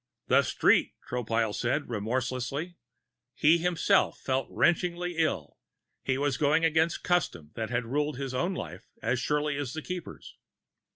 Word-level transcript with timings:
"The 0.29 0.41
street!" 0.41 0.93
Tropile 1.07 1.53
said 1.53 1.87
remorselessly. 1.87 2.75
He 3.35 3.59
himself 3.59 4.17
felt 4.17 4.47
wrenchingly 4.49 5.17
ill; 5.19 5.59
he 6.03 6.17
was 6.17 6.37
going 6.37 6.65
against 6.65 7.03
custom 7.03 7.51
that 7.53 7.69
had 7.69 7.85
ruled 7.85 8.17
his 8.17 8.33
own 8.33 8.55
life 8.55 8.87
as 9.03 9.19
surely 9.19 9.57
as 9.57 9.73
the 9.73 9.83
Keeper's. 9.83 10.37